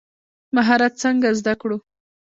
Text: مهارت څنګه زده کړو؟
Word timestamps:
مهارت 0.55 0.93
څنګه 1.03 1.29
زده 1.39 1.53
کړو؟ 1.61 1.77